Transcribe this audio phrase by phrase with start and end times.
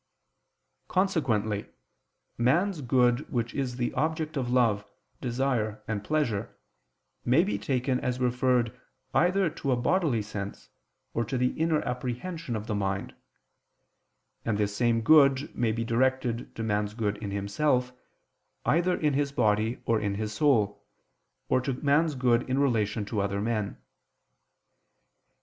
[0.87, 1.69] Consequently
[2.35, 4.83] man's good which is the object of love,
[5.21, 6.57] desire and pleasure,
[7.23, 8.75] may be taken as referred
[9.13, 10.69] either to a bodily sense,
[11.13, 13.13] or to the inner apprehension of the mind:
[14.43, 17.93] and this same good may be directed to man's good in himself,
[18.65, 20.83] either in his body or in his soul,
[21.47, 23.77] or to man's good in relation to other men.